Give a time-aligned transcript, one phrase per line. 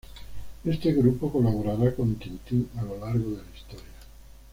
[0.65, 3.99] Este grupo colaborará con Tintín a lo largo de la historia.